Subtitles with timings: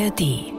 [0.00, 0.52] ARD.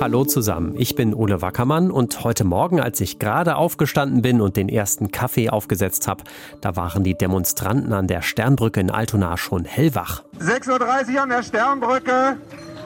[0.00, 4.56] Hallo zusammen, ich bin Ole Wackermann und heute Morgen, als ich gerade aufgestanden bin und
[4.56, 6.24] den ersten Kaffee aufgesetzt habe,
[6.60, 10.22] da waren die Demonstranten an der Sternbrücke in Altona schon hellwach.
[10.40, 12.36] 6.30 Uhr an der Sternbrücke.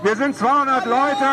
[0.03, 1.27] Wir sind 200 Leute.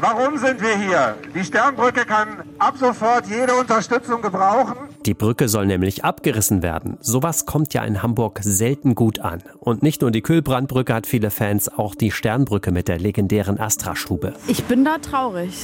[0.00, 1.16] Warum sind wir hier?
[1.34, 4.87] Die Sternbrücke kann ab sofort jede Unterstützung gebrauchen.
[5.08, 6.98] Die Brücke soll nämlich abgerissen werden.
[7.00, 9.42] Sowas kommt ja in Hamburg selten gut an.
[9.58, 14.34] Und nicht nur die Kühlbrandbrücke hat viele Fans, auch die Sternbrücke mit der legendären Astra-Schube.
[14.48, 15.54] Ich bin da traurig.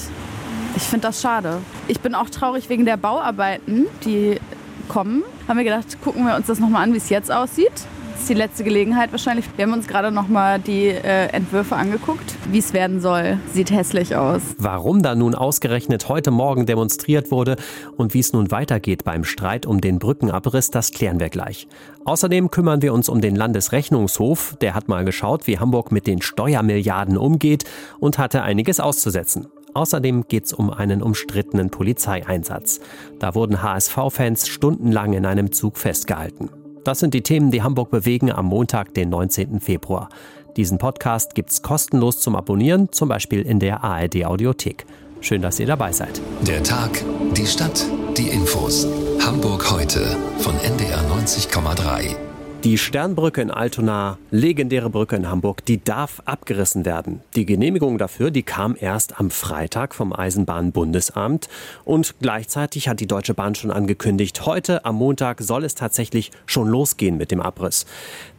[0.77, 1.59] Ich finde das schade.
[1.89, 4.41] Ich bin auch traurig wegen der Bauarbeiten, die
[4.89, 5.23] kommen.
[5.47, 7.85] Haben wir gedacht, gucken wir uns das nochmal an, wie es jetzt aussieht
[8.19, 9.45] ist die letzte Gelegenheit wahrscheinlich.
[9.57, 13.39] Wir haben uns gerade noch mal die äh, Entwürfe angeguckt, wie es werden soll.
[13.53, 14.43] Sieht hässlich aus.
[14.59, 17.57] Warum da nun ausgerechnet heute Morgen demonstriert wurde
[17.97, 21.69] und wie es nun weitergeht beim Streit um den Brückenabriss, das klären wir gleich.
[22.05, 24.57] Außerdem kümmern wir uns um den Landesrechnungshof.
[24.61, 27.65] Der hat mal geschaut, wie Hamburg mit den Steuermilliarden umgeht
[27.99, 29.47] und hatte einiges auszusetzen.
[29.75, 32.81] Außerdem geht es um einen umstrittenen Polizeieinsatz.
[33.19, 36.49] Da wurden HSV-Fans stundenlang in einem Zug festgehalten.
[36.85, 39.61] Das sind die Themen, die Hamburg bewegen am Montag, den 19.
[39.61, 40.11] Februar.
[40.57, 44.85] Diesen Podcast gibt's kostenlos zum Abonnieren, zum Beispiel in der ARD Audiothek.
[45.21, 46.21] Schön, dass ihr dabei seid.
[46.47, 47.03] Der Tag,
[47.35, 47.87] die Stadt,
[48.19, 48.87] die Infos.
[49.25, 52.34] Hamburg heute von NDR 90,3.
[52.65, 57.21] Die Sternbrücke in Altona, legendäre Brücke in Hamburg, die darf abgerissen werden.
[57.37, 61.51] Die Genehmigung dafür, die kam erst am Freitag vom Eisenbahnbundesamt
[61.85, 66.67] und gleichzeitig hat die Deutsche Bahn schon angekündigt, heute am Montag soll es tatsächlich schon
[66.67, 67.85] losgehen mit dem Abriss.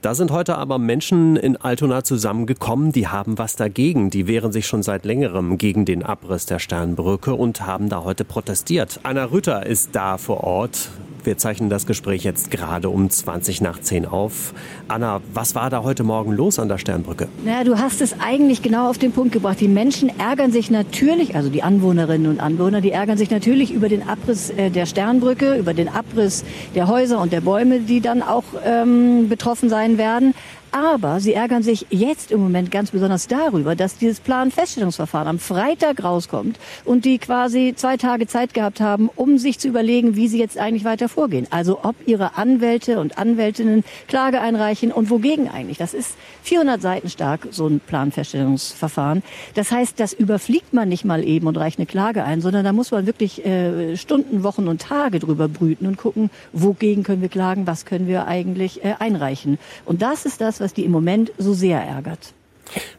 [0.01, 4.09] Da sind heute aber Menschen in Altona zusammengekommen, die haben was dagegen.
[4.09, 8.25] Die wehren sich schon seit längerem gegen den Abriss der Sternbrücke und haben da heute
[8.25, 8.99] protestiert.
[9.03, 10.89] Anna Rütter ist da vor Ort.
[11.25, 14.53] Wir zeichnen das Gespräch jetzt gerade um 20 nach 10 auf.
[14.87, 17.27] Anna, was war da heute Morgen los an der Sternbrücke?
[17.43, 19.59] Naja, du hast es eigentlich genau auf den Punkt gebracht.
[19.59, 23.89] Die Menschen ärgern sich natürlich, also die Anwohnerinnen und Anwohner, die ärgern sich natürlich über
[23.89, 26.43] den Abriss äh, der Sternbrücke, über den Abriss
[26.75, 30.35] der Häuser und der Bäume, die dann auch ähm, betroffen sein werden.
[30.75, 36.03] Aber sie ärgern sich jetzt im Moment ganz besonders darüber, dass dieses Planfeststellungsverfahren am Freitag
[36.03, 40.37] rauskommt und die quasi zwei Tage Zeit gehabt haben, um sich zu überlegen, wie sie
[40.37, 41.47] jetzt eigentlich weiter vorgehen.
[41.49, 45.77] Also ob ihre Anwälte und Anwältinnen Klage einreichen und wogegen eigentlich.
[45.77, 49.23] Das ist 400 Seiten stark, so ein Planfeststellungsverfahren.
[49.53, 52.73] Das heißt, das überfliegt man nicht mal eben und reicht eine Klage ein, sondern da
[52.73, 57.29] muss man wirklich äh, Stunden, Wochen und Tage drüber brüten und gucken, wogegen können wir
[57.29, 59.57] klagen, was können wir eigentlich äh, einreichen.
[59.85, 62.33] Und das ist das, was die im Moment so sehr ärgert.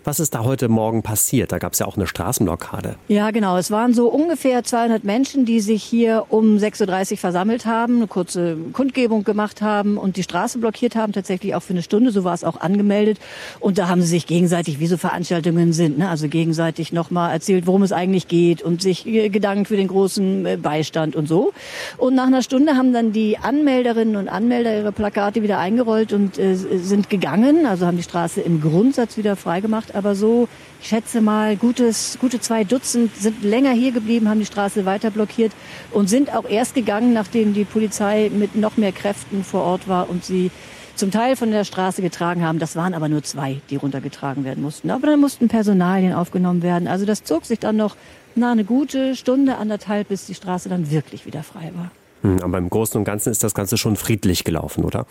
[0.05, 1.53] Was ist da heute Morgen passiert?
[1.53, 2.97] Da gab es ja auch eine Straßenblockade.
[3.09, 3.57] Ja, genau.
[3.57, 8.07] Es waren so ungefähr 200 Menschen, die sich hier um 6.30 Uhr versammelt haben, eine
[8.07, 12.13] kurze Kundgebung gemacht haben und die Straße blockiert haben, tatsächlich auch für eine Stunde.
[12.13, 13.19] So war es auch angemeldet.
[13.61, 16.09] Und da haben sie sich gegenseitig, wie so Veranstaltungen sind, ne?
[16.09, 20.57] also gegenseitig nochmal erzählt, worum es eigentlich geht und sich gedankt für den großen äh,
[20.57, 21.53] Beistand und so.
[21.97, 26.39] Und nach einer Stunde haben dann die Anmelderinnen und Anmelder ihre Plakate wieder eingerollt und
[26.39, 30.49] äh, sind gegangen, also haben die Straße im Grundsatz wieder frei gemacht, aber so,
[30.81, 35.11] ich schätze mal, gutes, gute zwei Dutzend sind länger hier geblieben, haben die Straße weiter
[35.11, 35.53] blockiert
[35.93, 40.09] und sind auch erst gegangen, nachdem die Polizei mit noch mehr Kräften vor Ort war
[40.11, 40.51] und sie
[40.97, 42.59] zum Teil von der Straße getragen haben.
[42.59, 44.91] Das waren aber nur zwei, die runtergetragen werden mussten.
[44.91, 46.89] Aber dann mussten Personalien aufgenommen werden.
[46.89, 47.97] Also das zog sich dann noch
[48.35, 51.91] na, eine gute Stunde, anderthalb, bis die Straße dann wirklich wieder frei war.
[52.23, 55.07] Hm, aber im Großen und Ganzen ist das Ganze schon friedlich gelaufen, oder?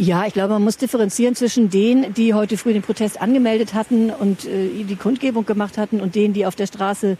[0.00, 4.10] Ja, ich glaube, man muss differenzieren zwischen denen, die heute früh den Protest angemeldet hatten
[4.10, 7.16] und äh, die Kundgebung gemacht hatten und denen, die auf der Straße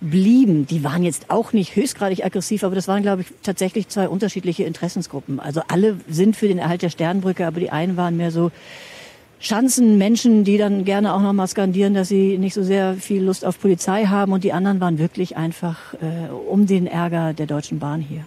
[0.00, 0.66] blieben.
[0.66, 4.64] Die waren jetzt auch nicht höchstgradig aggressiv, aber das waren, glaube ich, tatsächlich zwei unterschiedliche
[4.64, 5.40] Interessensgruppen.
[5.40, 8.50] Also alle sind für den Erhalt der Sternbrücke, aber die einen waren mehr so
[9.38, 13.44] Schanzenmenschen, die dann gerne auch noch mal skandieren, dass sie nicht so sehr viel Lust
[13.44, 17.78] auf Polizei haben und die anderen waren wirklich einfach äh, um den Ärger der Deutschen
[17.78, 18.24] Bahn hier.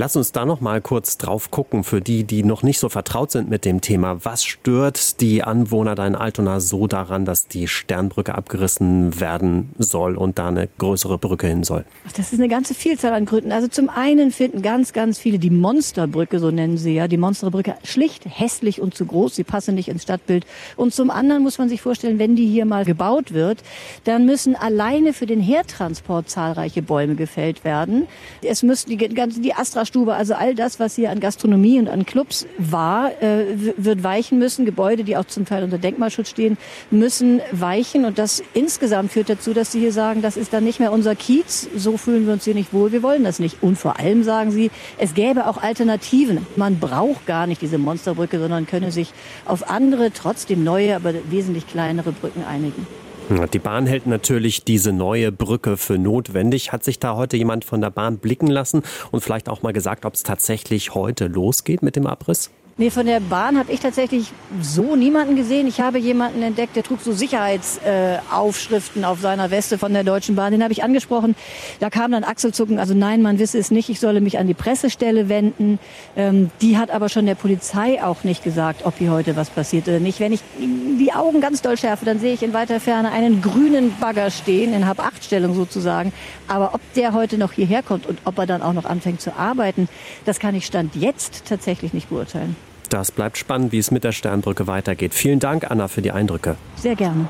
[0.00, 3.30] Lass uns da noch mal kurz drauf gucken für die, die noch nicht so vertraut
[3.30, 4.24] sind mit dem Thema.
[4.24, 10.16] Was stört die Anwohner da in Altona so daran, dass die Sternbrücke abgerissen werden soll
[10.16, 11.84] und da eine größere Brücke hin soll?
[12.16, 13.52] Das ist eine ganze Vielzahl an Gründen.
[13.52, 17.74] Also zum einen finden ganz, ganz viele die Monsterbrücke, so nennen sie ja, die Monsterbrücke
[17.84, 19.34] schlicht hässlich und zu groß.
[19.34, 20.46] Sie passen nicht ins Stadtbild.
[20.76, 23.58] Und zum anderen muss man sich vorstellen, wenn die hier mal gebaut wird,
[24.04, 28.06] dann müssen alleine für den Hertransport zahlreiche Bäume gefällt werden.
[28.40, 31.88] Es müssen die ganze, die Astra Feuerstube, also all das, was hier an Gastronomie und
[31.88, 33.44] an Clubs war, äh,
[33.76, 34.64] wird weichen müssen.
[34.64, 36.56] Gebäude, die auch zum Teil unter Denkmalschutz stehen,
[36.90, 38.04] müssen weichen.
[38.04, 41.14] Und das insgesamt führt dazu, dass sie hier sagen, das ist dann nicht mehr unser
[41.16, 41.68] Kiez.
[41.76, 42.92] So fühlen wir uns hier nicht wohl.
[42.92, 43.62] Wir wollen das nicht.
[43.62, 46.46] Und vor allem sagen sie, es gäbe auch Alternativen.
[46.56, 49.12] Man braucht gar nicht diese Monsterbrücke, sondern könne sich
[49.44, 52.86] auf andere, trotzdem neue, aber wesentlich kleinere Brücken einigen.
[53.30, 56.72] Die Bahn hält natürlich diese neue Brücke für notwendig.
[56.72, 58.82] Hat sich da heute jemand von der Bahn blicken lassen
[59.12, 62.50] und vielleicht auch mal gesagt, ob es tatsächlich heute losgeht mit dem Abriss?
[62.76, 64.32] Nee, von der Bahn habe ich tatsächlich
[64.62, 65.66] so niemanden gesehen.
[65.66, 70.34] Ich habe jemanden entdeckt, der trug so Sicherheitsaufschriften äh, auf seiner Weste von der Deutschen
[70.34, 70.52] Bahn.
[70.52, 71.36] Den habe ich angesprochen.
[71.78, 72.78] Da kam dann Achselzucken.
[72.78, 73.90] Also nein, man wisse es nicht.
[73.90, 75.78] Ich solle mich an die Pressestelle wenden.
[76.16, 79.86] Ähm, die hat aber schon der Polizei auch nicht gesagt, ob hier heute was passiert
[79.86, 80.18] oder nicht.
[80.18, 83.94] Wenn ich die Augen ganz doll schärfe, dann sehe ich in weiter Ferne einen grünen
[84.00, 86.14] Bagger stehen, in Hab-Acht-Stellung sozusagen.
[86.48, 89.36] Aber ob der heute noch hierher kommt und ob er dann auch noch anfängt zu
[89.36, 89.86] arbeiten,
[90.24, 92.56] das kann ich Stand jetzt tatsächlich nicht beurteilen.
[92.90, 95.14] Das bleibt spannend, wie es mit der Sternbrücke weitergeht.
[95.14, 96.56] Vielen Dank, Anna, für die Eindrücke.
[96.74, 97.28] Sehr gerne.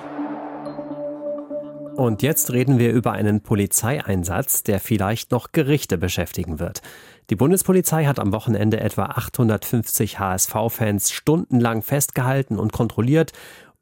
[1.97, 6.81] Und jetzt reden wir über einen Polizeieinsatz, der vielleicht noch Gerichte beschäftigen wird.
[7.29, 13.33] Die Bundespolizei hat am Wochenende etwa 850 HSV-Fans stundenlang festgehalten und kontrolliert,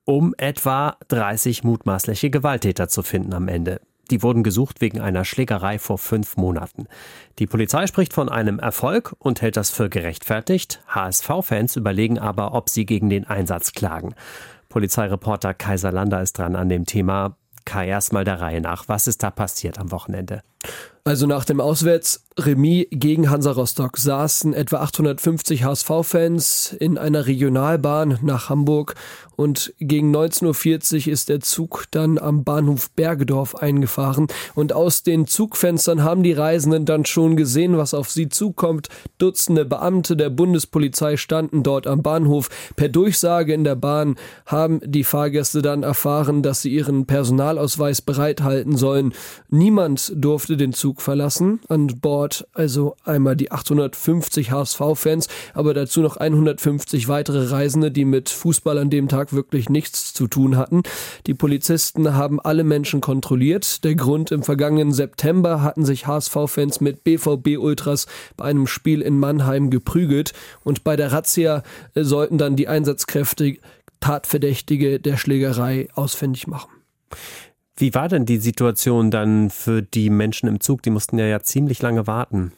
[0.05, 3.81] um etwa 30 mutmaßliche Gewalttäter zu finden am Ende.
[4.11, 6.87] Die wurden gesucht wegen einer Schlägerei vor fünf Monaten.
[7.39, 10.81] Die Polizei spricht von einem Erfolg und hält das für gerechtfertigt.
[10.89, 14.15] HSV-Fans überlegen aber, ob sie gegen den Einsatz klagen.
[14.69, 17.37] Polizeireporter Kaiser Lander ist dran an dem Thema.
[17.65, 18.89] Kai, erstmal der Reihe nach.
[18.89, 20.43] Was ist da passiert am Wochenende?
[21.09, 28.51] Also nach dem Auswärtsremis gegen Hansa Rostock saßen etwa 850 HSV-Fans in einer Regionalbahn nach
[28.51, 28.95] Hamburg
[29.39, 34.27] und gegen 19.40 Uhr ist der Zug dann am Bahnhof Bergedorf eingefahren
[34.57, 38.89] und aus den Zugfenstern haben die Reisenden dann schon gesehen, was auf sie zukommt.
[39.19, 42.51] Dutzende Beamte der Bundespolizei standen dort am Bahnhof.
[42.75, 48.77] Per Durchsage in der Bahn haben die Fahrgäste dann erfahren, dass sie ihren Personalausweis bereithalten
[48.77, 49.15] sollen.
[49.51, 51.61] Niemand durfte den Zug verlassen.
[51.69, 58.29] An Bord also einmal die 850 HSV-Fans, aber dazu noch 150 weitere Reisende, die mit
[58.29, 60.83] Fußball an dem Tag wirklich nichts zu tun hatten.
[61.27, 63.85] Die Polizisten haben alle Menschen kontrolliert.
[63.85, 68.07] Der Grund im vergangenen September hatten sich HSV-Fans mit BVB-Ultras
[68.37, 70.35] bei einem Spiel in Mannheim geprügelt
[70.65, 71.63] und bei der Razzia
[71.95, 73.57] sollten dann die Einsatzkräfte
[74.01, 76.71] Tatverdächtige der Schlägerei ausfindig machen.
[77.81, 80.83] Wie war denn die Situation dann für die Menschen im Zug?
[80.83, 82.53] Die mussten ja, ja ziemlich lange warten.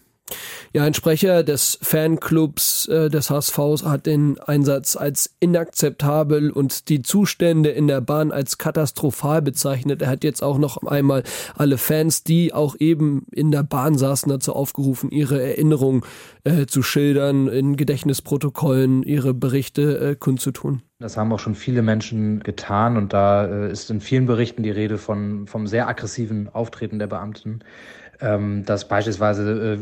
[0.73, 7.03] Ja, ein Sprecher des Fanclubs äh, des HSVs hat den Einsatz als inakzeptabel und die
[7.03, 10.01] Zustände in der Bahn als katastrophal bezeichnet.
[10.03, 11.25] Er hat jetzt auch noch einmal
[11.57, 16.03] alle Fans, die auch eben in der Bahn saßen, dazu aufgerufen, ihre Erinnerungen
[16.45, 20.83] äh, zu schildern, in Gedächtnisprotokollen ihre Berichte äh, kundzutun.
[21.01, 24.71] Das haben auch schon viele Menschen getan und da äh, ist in vielen Berichten die
[24.71, 27.61] Rede von, vom sehr aggressiven Auftreten der Beamten
[28.21, 29.79] ähm, dass beispielsweise äh,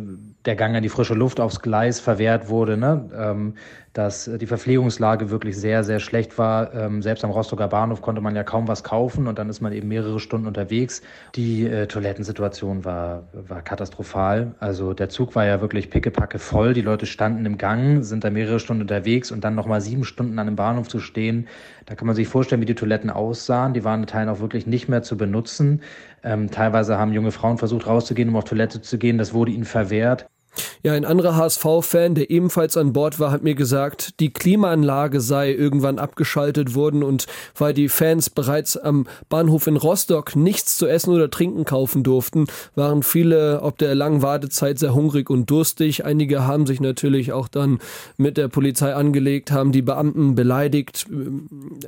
[0.48, 3.10] der Gang an die frische Luft aufs Gleis verwehrt wurde, ne?
[3.14, 3.54] ähm,
[3.92, 6.72] dass die Verpflegungslage wirklich sehr, sehr schlecht war.
[6.72, 9.72] Ähm, selbst am Rostocker Bahnhof konnte man ja kaum was kaufen und dann ist man
[9.72, 11.02] eben mehrere Stunden unterwegs.
[11.34, 14.54] Die äh, Toilettensituation war, war katastrophal.
[14.58, 16.72] Also der Zug war ja wirklich pickepacke voll.
[16.72, 20.38] Die Leute standen im Gang, sind da mehrere Stunden unterwegs und dann nochmal sieben Stunden
[20.38, 21.46] an einem Bahnhof zu stehen.
[21.84, 23.74] Da kann man sich vorstellen, wie die Toiletten aussahen.
[23.74, 25.82] Die waren in Teilen auch wirklich nicht mehr zu benutzen.
[26.22, 29.18] Ähm, teilweise haben junge Frauen versucht rauszugehen, um auf Toilette zu gehen.
[29.18, 30.26] Das wurde ihnen verwehrt.
[30.82, 35.52] Ja, ein anderer HSV-Fan, der ebenfalls an Bord war, hat mir gesagt, die Klimaanlage sei
[35.52, 41.12] irgendwann abgeschaltet worden und weil die Fans bereits am Bahnhof in Rostock nichts zu essen
[41.12, 46.04] oder trinken kaufen durften, waren viele ob der langen Wartezeit sehr hungrig und durstig.
[46.04, 47.78] Einige haben sich natürlich auch dann
[48.16, 51.06] mit der Polizei angelegt, haben die Beamten beleidigt.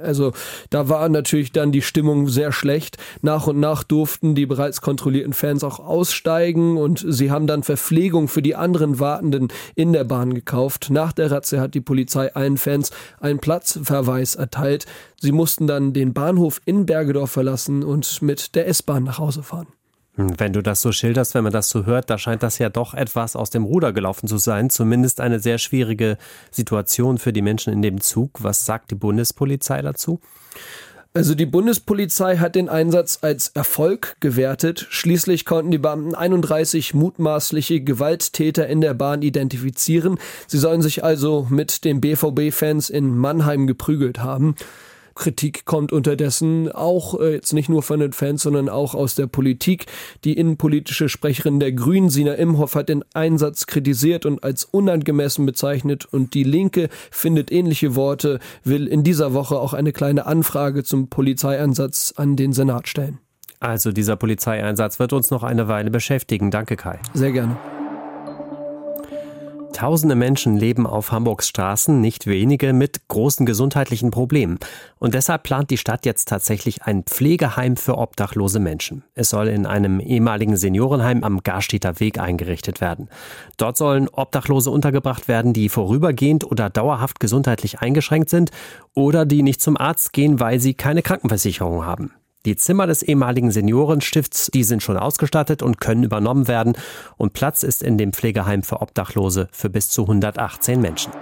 [0.03, 0.33] Also
[0.71, 2.99] da war natürlich dann die Stimmung sehr schlecht.
[3.23, 8.29] Nach und nach durften die bereits kontrollierten Fans auch aussteigen und sie haben dann Verpflegung
[8.29, 10.89] für die anderen Wartenden in der Bahn gekauft.
[10.91, 12.91] Nach der Ratze hat die Polizei allen Fans
[13.21, 14.87] einen Platzverweis erteilt.
[15.21, 19.69] Sie mussten dann den Bahnhof in Bergedorf verlassen und mit der S-Bahn nach Hause fahren.
[20.17, 22.69] Hm, wenn du das so schilderst, wenn man das so hört, da scheint das ja
[22.69, 24.71] doch etwas aus dem Ruder gelaufen zu sein.
[24.71, 26.19] Zumindest eine sehr schwierige
[26.51, 28.43] Situation für die Menschen in dem Zug.
[28.43, 30.21] Was sagt die Bundespolizei dazu?
[31.13, 34.87] Also die Bundespolizei hat den Einsatz als Erfolg gewertet.
[34.91, 40.21] Schließlich konnten die Beamten 31 mutmaßliche Gewalttäter in der Bahn identifizieren.
[40.47, 44.55] Sie sollen sich also mit den BVB-Fans in Mannheim geprügelt haben.
[45.15, 49.27] Kritik kommt unterdessen auch äh, jetzt nicht nur von den Fans, sondern auch aus der
[49.27, 49.87] Politik.
[50.25, 56.05] Die innenpolitische Sprecherin der Grünen, Sina Imhoff, hat den Einsatz kritisiert und als unangemessen bezeichnet
[56.05, 61.09] und die Linke findet ähnliche Worte, will in dieser Woche auch eine kleine Anfrage zum
[61.09, 63.19] Polizeieinsatz an den Senat stellen.
[63.61, 66.51] Also dieser Polizeieinsatz wird uns noch eine Weile beschäftigen.
[66.51, 66.99] Danke, Kai.
[67.13, 67.59] Sehr gerne.
[69.73, 74.59] Tausende Menschen leben auf Hamburgs Straßen, nicht wenige mit großen gesundheitlichen Problemen.
[74.99, 79.05] Und deshalb plant die Stadt jetzt tatsächlich ein Pflegeheim für obdachlose Menschen.
[79.15, 83.09] Es soll in einem ehemaligen Seniorenheim am Garstädter Weg eingerichtet werden.
[83.57, 88.51] Dort sollen Obdachlose untergebracht werden, die vorübergehend oder dauerhaft gesundheitlich eingeschränkt sind
[88.95, 92.13] oder die nicht zum Arzt gehen, weil sie keine Krankenversicherung haben.
[92.47, 96.73] Die Zimmer des ehemaligen Seniorenstifts, die sind schon ausgestattet und können übernommen werden
[97.19, 101.13] und Platz ist in dem Pflegeheim für Obdachlose für bis zu 118 Menschen.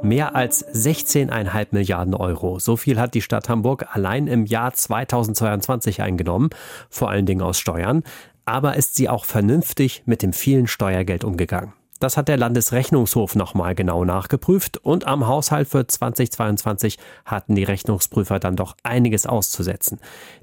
[0.00, 2.58] Mehr als 16,5 Milliarden Euro.
[2.58, 6.48] So viel hat die Stadt Hamburg allein im Jahr 2022 eingenommen,
[6.88, 8.04] vor allen Dingen aus Steuern.
[8.46, 11.74] Aber ist sie auch vernünftig mit dem vielen Steuergeld umgegangen?
[12.00, 18.38] Das hat der Landesrechnungshof nochmal genau nachgeprüft und am Haushalt für 2022 hatten die Rechnungsprüfer
[18.38, 19.98] dann doch einiges auszusetzen.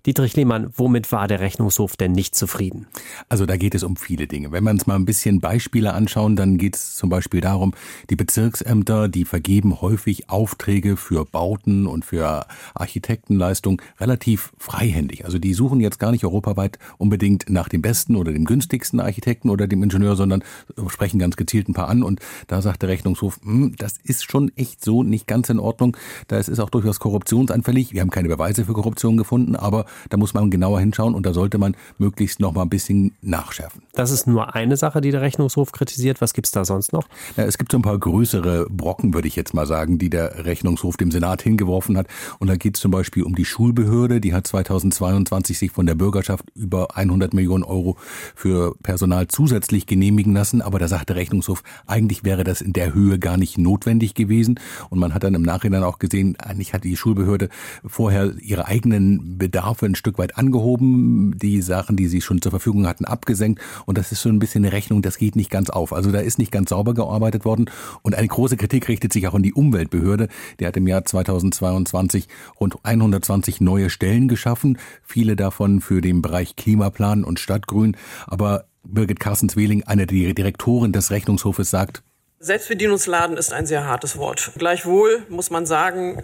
[0.06, 2.88] Dietrich Lehmann, womit war der Rechnungshof denn nicht zufrieden?
[3.30, 4.52] Also da geht es um viele Dinge.
[4.52, 7.74] Wenn wir uns mal ein bisschen Beispiele anschauen, dann geht es zum Beispiel darum,
[8.10, 15.24] die Bezirksämter, die vergeben häufig Aufträge für Bauten und für Architektenleistungen relativ freihändig.
[15.24, 19.50] Also die suchen jetzt gar nicht europaweit unbedingt nach dem besten oder dem günstigsten Architekten
[19.50, 20.44] oder dem Ingenieur, sondern
[20.90, 24.52] sprechen ganz gezielt ein paar an und da sagt der Rechnungshof, hm, das ist schon
[24.56, 25.96] echt so nicht ganz in Ordnung.
[26.28, 27.94] Da ist es auch durchaus korruptionsanfällig.
[27.94, 31.34] Wir haben keine Beweise für Korruption gefunden, aber da muss man genauer hinschauen und da
[31.34, 33.84] sollte man möglichst noch mal ein bisschen nachschärfen.
[33.94, 36.22] Das ist nur eine Sache, die der Rechnungshof kritisiert.
[36.22, 37.08] Was gibt es da sonst noch?
[37.38, 40.46] Ja, es gibt so ein paar größere Brocken, würde ich jetzt mal sagen, die der
[40.46, 42.08] Rechnungshof dem Senat hingeworfen hat.
[42.40, 44.20] Und da geht es zum Beispiel um die Schulbehörde.
[44.20, 47.98] Die hat 2022 sich von der Bürgerschaft über 100 Millionen Euro
[48.36, 50.62] für Personal zusätzlich genehmigen lassen.
[50.62, 54.14] Aber da sagt der Rechnungshof, Rechnungshof, eigentlich wäre das in der Höhe gar nicht notwendig
[54.14, 54.60] gewesen.
[54.90, 57.50] Und man hat dann im Nachhinein auch gesehen, eigentlich hat die Schulbehörde
[57.86, 62.88] vorher ihre eigenen Bedarfe ein Stück weit angehoben, die Sachen, die sie schon zur Verfügung
[62.88, 63.62] hatten, abgesenkt.
[63.86, 65.94] Und das ist so ein bisschen eine Rechnung, das geht nicht ganz auf.
[65.94, 67.70] Also da ist nicht ganz sauber gearbeitet worden.
[68.02, 70.30] Und eine große Kritik richtet sich auch an die Umweltbehörde.
[70.60, 72.28] Die hat im Jahr 2022
[72.60, 77.98] rund 120 neue Stellen geschaffen, viele davon für den Bereich Klimaplan und Stadtgrün.
[78.28, 82.04] Aber Birgit Carstens-Wehling, eine der Direktoren des Rechnungshofes, sagt,
[82.40, 84.52] Selbstbedienungsladen ist ein sehr hartes Wort.
[84.58, 86.22] Gleichwohl muss man sagen,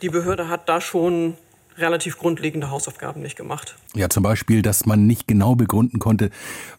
[0.00, 1.34] die Behörde hat da schon
[1.76, 3.76] relativ grundlegende Hausaufgaben nicht gemacht.
[3.94, 6.30] Ja, zum Beispiel, dass man nicht genau begründen konnte,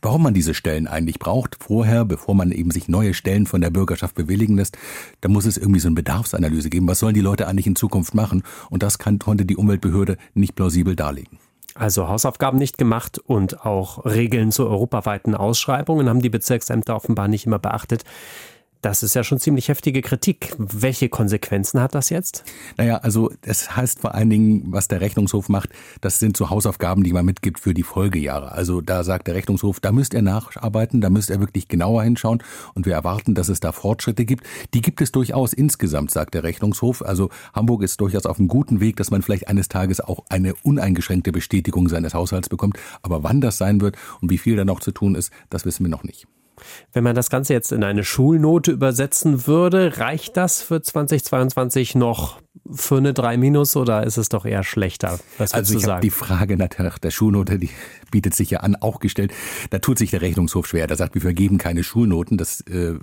[0.02, 1.58] warum man diese Stellen eigentlich braucht.
[1.62, 4.78] Vorher, bevor man eben sich neue Stellen von der Bürgerschaft bewilligen lässt,
[5.22, 6.88] da muss es irgendwie so eine Bedarfsanalyse geben.
[6.88, 8.44] Was sollen die Leute eigentlich in Zukunft machen?
[8.70, 11.40] Und das kann, konnte die Umweltbehörde nicht plausibel darlegen.
[11.76, 17.46] Also Hausaufgaben nicht gemacht und auch Regeln zu europaweiten Ausschreibungen haben die Bezirksämter offenbar nicht
[17.46, 18.04] immer beachtet.
[18.82, 20.56] Das ist ja schon ziemlich heftige Kritik.
[20.58, 22.44] Welche Konsequenzen hat das jetzt?
[22.78, 25.70] Naja, also es heißt vor allen Dingen, was der Rechnungshof macht,
[26.02, 28.54] das sind so Hausaufgaben, die man mitgibt für die Folgejahre.
[28.54, 32.42] Also da sagt der Rechnungshof, da müsst ihr nacharbeiten, da müsst ihr wirklich genauer hinschauen
[32.74, 34.48] und wir erwarten, dass es da Fortschritte gibt.
[34.74, 37.04] Die gibt es durchaus insgesamt, sagt der Rechnungshof.
[37.04, 40.56] Also Hamburg ist durchaus auf einem guten Weg, dass man vielleicht eines Tages auch eine
[40.64, 42.78] uneingeschränkte Bestätigung seines Haushalts bekommt.
[43.04, 45.86] Aber wann das sein wird und wie viel da noch zu tun ist, das wissen
[45.86, 46.26] wir noch nicht.
[46.94, 52.40] Wenn man das Ganze jetzt in eine Schulnote übersetzen würde, reicht das für 2022 noch
[52.70, 55.20] für eine 3 minus oder ist es doch eher schlechter?
[55.38, 57.70] Was also ich habe die Frage nach der Schulnote, die
[58.12, 59.34] bietet sich ja an, auch gestellt.
[59.70, 60.88] Da tut sich der Rechnungshof schwer.
[60.88, 62.96] Da sagt, wir vergeben keine Schulnoten, das äh,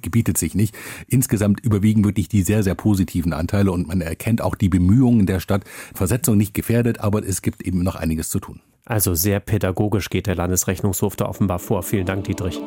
[0.00, 0.76] gebietet sich nicht.
[1.08, 5.40] Insgesamt überwiegen wirklich die sehr, sehr positiven Anteile und man erkennt auch die Bemühungen der
[5.40, 5.64] Stadt.
[5.94, 8.60] Versetzung nicht gefährdet, aber es gibt eben noch einiges zu tun.
[8.84, 11.82] Also sehr pädagogisch geht der Landesrechnungshof da offenbar vor.
[11.82, 12.60] Vielen Dank, Dietrich.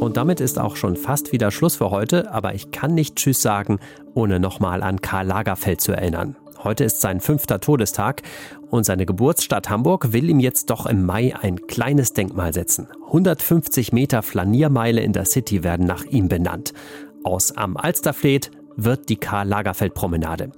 [0.00, 3.42] Und damit ist auch schon fast wieder Schluss für heute, aber ich kann nicht Tschüss
[3.42, 3.78] sagen,
[4.14, 6.36] ohne nochmal an Karl Lagerfeld zu erinnern.
[6.62, 8.22] Heute ist sein fünfter Todestag
[8.70, 12.88] und seine Geburtsstadt Hamburg will ihm jetzt doch im Mai ein kleines Denkmal setzen.
[13.06, 16.74] 150 Meter Flaniermeile in der City werden nach ihm benannt.
[17.24, 20.52] Aus Am Alsterfleet wird die Karl Lagerfeld Promenade.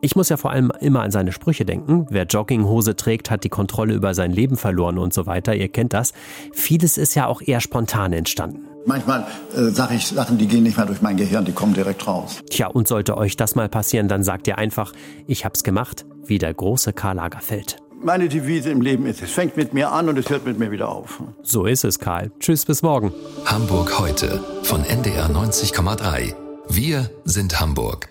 [0.00, 2.06] Ich muss ja vor allem immer an seine Sprüche denken.
[2.10, 5.54] Wer Jogginghose trägt, hat die Kontrolle über sein Leben verloren und so weiter.
[5.54, 6.12] Ihr kennt das.
[6.52, 8.69] Vieles ist ja auch eher spontan entstanden.
[8.90, 12.08] Manchmal äh, sage ich Sachen, die gehen nicht mehr durch mein Gehirn, die kommen direkt
[12.08, 12.40] raus.
[12.50, 14.92] Tja, und sollte euch das mal passieren, dann sagt ihr einfach,
[15.28, 17.76] ich hab's gemacht, wie der große Karl Lagerfeld.
[18.02, 20.72] Meine Devise im Leben ist, es fängt mit mir an und es hört mit mir
[20.72, 21.22] wieder auf.
[21.40, 22.32] So ist es, Karl.
[22.40, 23.12] Tschüss, bis morgen.
[23.44, 26.34] Hamburg heute von NDR 90,3.
[26.68, 28.08] Wir sind Hamburg.